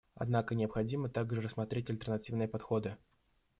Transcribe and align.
Однако 0.15 0.55
необходимо 0.55 1.09
также 1.09 1.41
рассмотреть 1.41 1.91
альтернативные 1.91 2.47
подходы. 2.47 2.97